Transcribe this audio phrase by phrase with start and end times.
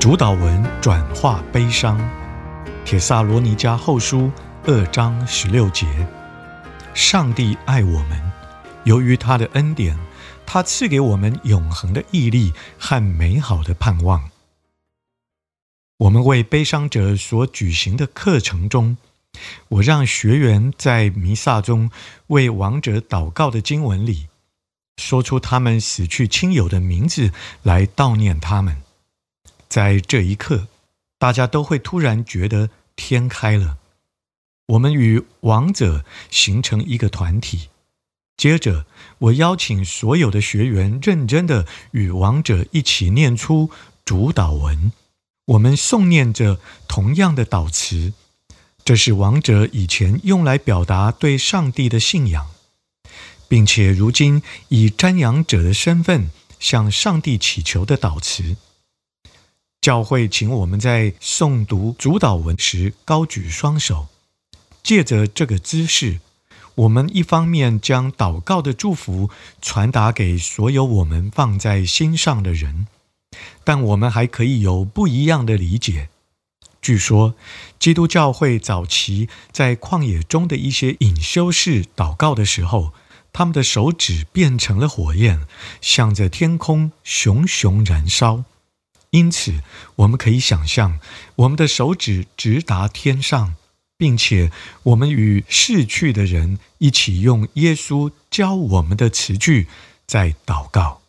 [0.00, 2.00] 主导文转化悲伤，
[2.86, 4.22] 《帖撒罗尼迦后书》
[4.64, 5.86] 二章十六节：
[6.94, 8.32] 上帝爱我们，
[8.84, 9.94] 由于他的恩典，
[10.46, 14.30] 他赐给我们永恒的毅力和美好的盼望。
[15.98, 18.96] 我们为悲伤者所举行的课程中，
[19.68, 21.90] 我让学员在弥撒中
[22.28, 24.28] 为亡者祷告的经文里，
[24.96, 28.78] 说出他们死去亲友的名字来悼念他们。
[29.70, 30.66] 在这一刻，
[31.16, 33.78] 大家都会突然觉得天开了。
[34.66, 37.68] 我们与王者形成一个团体。
[38.36, 38.84] 接着，
[39.18, 43.70] 我邀请所有的学员认真的与王者一起念出
[44.04, 44.90] 主导文。
[45.46, 48.12] 我们诵念着同样的祷词，
[48.84, 52.50] 这是王者以前用来表达对上帝的信仰，
[53.46, 58.56] 并且如今以瞻仰者的身份向上帝祈求的祷词。
[59.80, 64.08] 教会请我们在诵读主祷文时高举双手，
[64.82, 66.20] 借着这个姿势，
[66.74, 69.30] 我们一方面将祷告的祝福
[69.62, 72.86] 传达给所有我们放在心上的人，
[73.64, 76.10] 但我们还可以有不一样的理解。
[76.82, 77.34] 据说，
[77.78, 82.92] 基督教会早期在旷野中的一些隐修士祷告的时候，
[83.32, 85.46] 他们的手指变成了火焰，
[85.80, 88.44] 向着天空熊熊燃烧。
[89.10, 89.54] 因此，
[89.96, 91.00] 我们可以想象，
[91.36, 93.54] 我们的手指直达天上，
[93.98, 94.52] 并且
[94.84, 99.66] 我们与逝去的人一起用耶稣教我们的词句
[100.06, 101.00] 在祷告。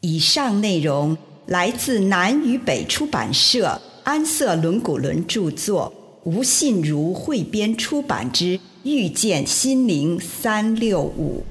[0.00, 1.16] 以上内容
[1.46, 5.92] 来自南与北出版社安瑟伦古伦著作，
[6.24, 11.44] 吴信如汇编出版之《遇见心灵三六五》。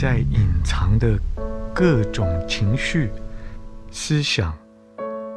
[0.00, 1.18] 在隐藏的
[1.74, 3.10] 各种情绪、
[3.90, 4.56] 思想、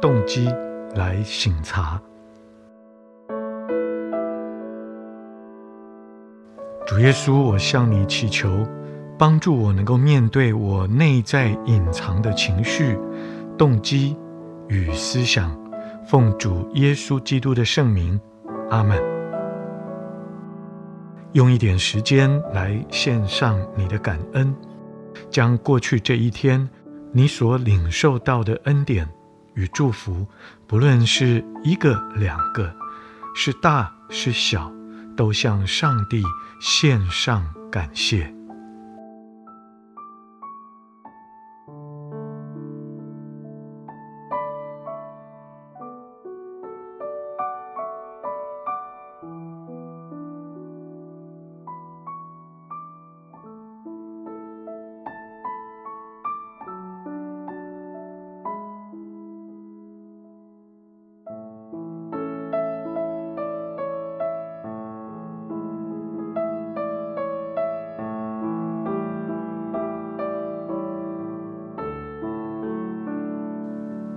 [0.00, 0.48] 动机
[0.94, 2.00] 来省察。
[6.86, 8.64] 主耶稣，我向你祈求，
[9.18, 12.96] 帮助我能够面对我内在隐藏的情绪、
[13.58, 14.16] 动机
[14.68, 15.50] 与思想。
[16.06, 18.20] 奉主耶稣基督的圣名，
[18.70, 19.11] 阿门。
[21.32, 24.54] 用一点时间来献上你的感恩，
[25.30, 26.68] 将过去这一天
[27.12, 29.08] 你所领受到的恩典
[29.54, 30.26] 与祝福，
[30.66, 32.74] 不论是一个两个，
[33.34, 34.70] 是大是小，
[35.16, 36.22] 都向上帝
[36.60, 38.41] 献上感谢。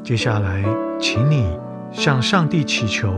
[0.05, 0.63] 接下来，
[0.99, 1.49] 请你
[1.91, 3.11] 向上帝祈求，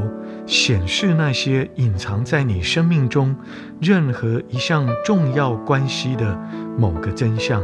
[0.45, 3.35] 显示那些隐藏在你生命中
[3.81, 6.39] 任何一项重要关系的
[6.77, 7.61] 某个真相。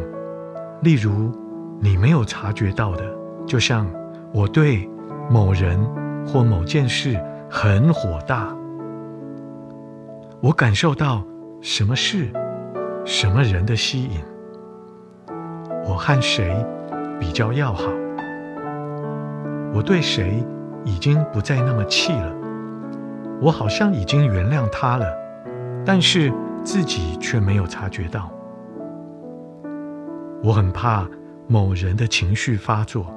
[0.81, 1.31] 例如，
[1.79, 3.05] 你没有察觉到的，
[3.47, 3.89] 就像
[4.33, 4.89] 我对
[5.29, 5.79] 某人
[6.27, 7.17] 或某件事
[7.49, 8.53] 很火大，
[10.41, 11.23] 我感受到
[11.61, 12.27] 什么事、
[13.05, 14.19] 什么人的吸引，
[15.87, 16.53] 我和谁
[17.21, 18.02] 比较要好。
[19.73, 20.43] 我对谁
[20.85, 22.31] 已经不再那么气了，
[23.41, 25.05] 我好像已经原谅他了，
[25.83, 26.31] 但是
[26.63, 28.29] 自己却没有察觉到。
[30.43, 31.07] 我很怕
[31.47, 33.07] 某人的情绪发作，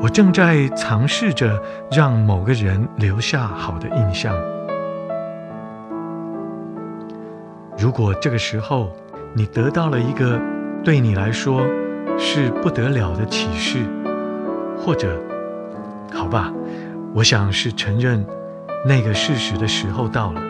[0.00, 1.60] 我正在尝试着
[1.90, 4.36] 让某个人留下好的印象。
[7.76, 8.90] 如果这个时候
[9.34, 10.40] 你得到了一个
[10.84, 11.60] 对你来说
[12.16, 13.80] 是不得了的启示，
[14.78, 15.20] 或者，
[16.12, 16.52] 好吧，
[17.14, 18.24] 我想是承认
[18.84, 20.40] 那个事实的时候到了。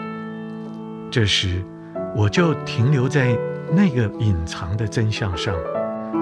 [1.10, 1.62] 这时，
[2.14, 3.36] 我就停留在
[3.72, 5.54] 那个隐藏的真相上，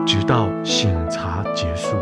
[0.07, 1.97] 直到醒察结束。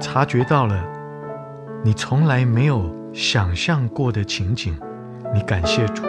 [0.00, 0.82] 察觉到了
[1.84, 4.74] 你从来没有想象过的情景，
[5.34, 6.02] 你感谢主；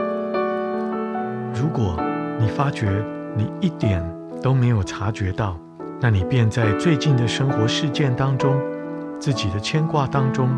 [1.53, 1.99] 如果
[2.39, 2.89] 你发觉
[3.35, 4.03] 你一点
[4.41, 5.57] 都没有察觉到，
[5.99, 8.55] 那你便在最近的生活事件当中、
[9.19, 10.49] 自己的牵挂当中、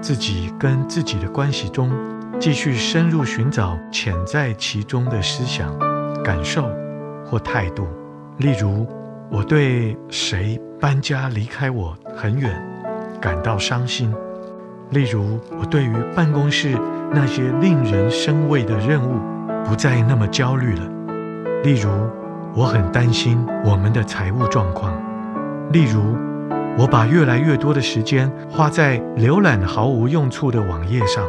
[0.00, 1.90] 自己跟自己的关系中，
[2.38, 5.76] 继续深入寻找潜在其中的思想、
[6.22, 6.68] 感受
[7.24, 7.86] 或态度，
[8.38, 8.86] 例如，
[9.30, 12.50] 我对谁搬家离开我很远
[13.20, 14.12] 感到伤心，
[14.90, 16.76] 例如我对于办公室
[17.12, 19.20] 那些令人生畏的任务
[19.64, 20.88] 不再那么焦虑了，
[21.62, 21.90] 例如
[22.54, 24.92] 我很担心我们的财务状况，
[25.72, 26.16] 例如
[26.78, 31.22] 我把越来越多的时间花在浏览毫无用处的网页上。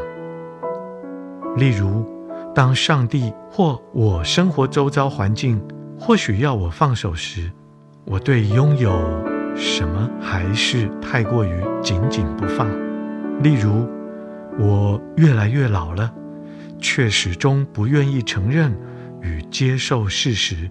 [1.57, 2.05] 例如，
[2.53, 5.61] 当上帝或我生活周遭环境
[5.99, 7.51] 或许要我放手时，
[8.05, 8.91] 我对拥有
[9.57, 12.69] 什么还是太过于紧紧不放。
[13.41, 13.87] 例如，
[14.57, 16.13] 我越来越老了，
[16.79, 18.75] 却始终不愿意承认
[19.21, 20.69] 与接受事实。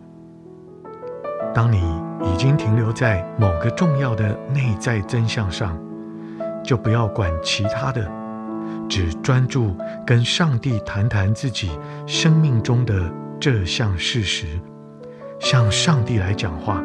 [1.55, 1.79] 当你
[2.23, 5.79] 已经停留在某个重要的内在真相上，
[6.63, 8.11] 就不要管其他的，
[8.89, 9.77] 只专注
[10.07, 11.71] 跟上帝谈谈自己
[12.07, 14.47] 生命中的这项事实，
[15.39, 16.83] 向上帝来讲话。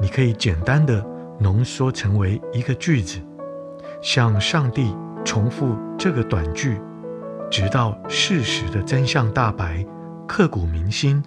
[0.00, 1.04] 你可以简单的
[1.38, 3.20] 浓缩成为一个句子，
[4.00, 6.80] 向上帝重复这个短句，
[7.50, 9.84] 直到事实的真相大白，
[10.26, 11.22] 刻骨铭心，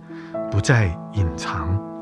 [0.50, 1.93] 不再隐藏。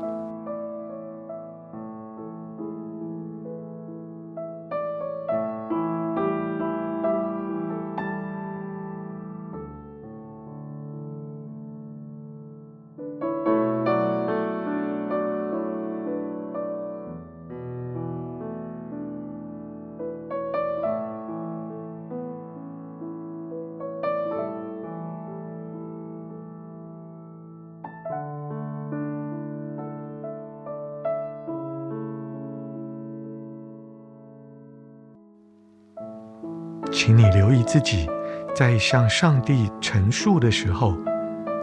[36.92, 38.06] 请你留意自己
[38.54, 40.94] 在向上帝陈述的时候，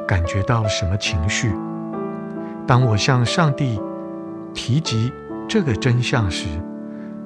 [0.07, 1.53] 感觉到什么情绪？
[2.65, 3.79] 当我向上帝
[4.55, 5.13] 提及
[5.47, 6.47] 这个真相时，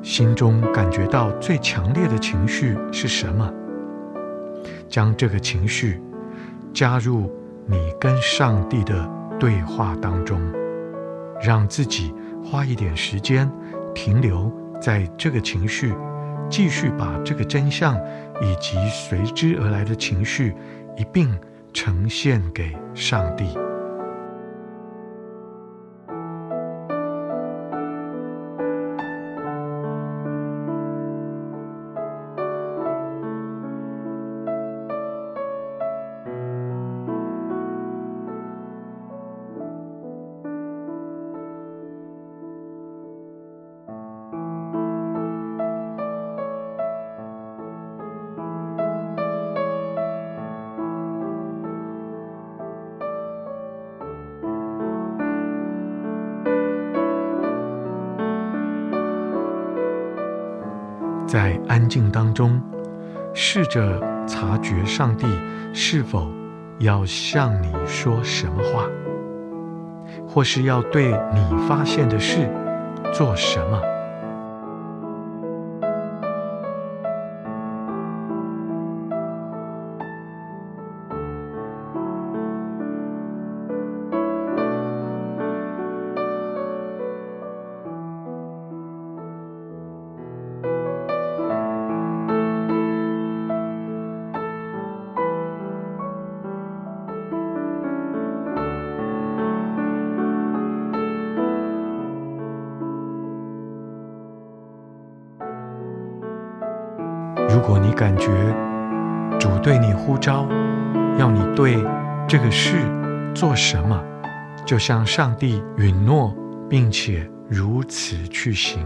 [0.02, 3.50] 心中感觉到最强烈的情绪是什么？
[4.90, 6.02] 将这个情绪
[6.74, 7.32] 加入
[7.66, 10.42] 你跟上帝的对话当中，
[11.42, 13.50] 让自己花一点时间
[13.96, 15.94] 停留在这个情绪。
[16.54, 17.98] 继续把这个真相
[18.40, 20.54] 以及随之而来的情绪
[20.96, 21.36] 一并
[21.74, 23.63] 呈现给上帝。
[61.34, 62.62] 在安静当中，
[63.34, 65.26] 试着察觉上帝
[65.74, 66.32] 是否
[66.78, 68.86] 要向你说什么话，
[70.28, 72.48] 或是要对你发现的事
[73.12, 73.82] 做什么。
[107.66, 108.28] 如果你感觉
[109.40, 110.46] 主对你呼召，
[111.18, 111.82] 要你对
[112.28, 112.76] 这个事
[113.34, 114.04] 做什么，
[114.66, 116.36] 就向上帝允诺，
[116.70, 118.86] 并且如此去行。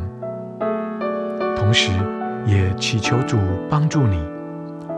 [1.56, 1.90] 同时，
[2.46, 3.36] 也祈求主
[3.68, 4.24] 帮助你，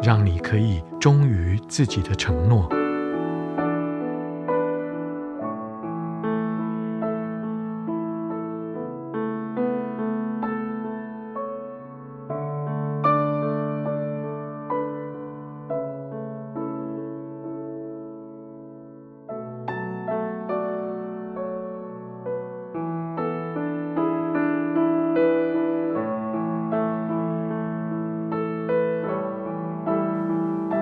[0.04, 2.68] 让你可以忠于自己的承诺。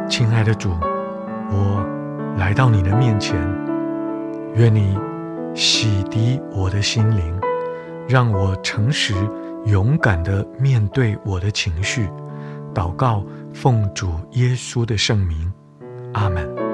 [0.09, 0.71] 亲爱的主，
[1.51, 1.85] 我
[2.37, 3.35] 来到你的面前，
[4.55, 4.97] 愿你
[5.53, 7.39] 洗涤我的心灵，
[8.07, 9.13] 让我诚实
[9.65, 12.09] 勇敢地面对我的情绪。
[12.73, 13.21] 祷告，
[13.53, 15.51] 奉主耶稣的圣名，
[16.13, 16.66] 阿门。